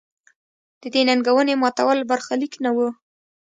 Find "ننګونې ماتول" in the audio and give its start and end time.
1.07-1.99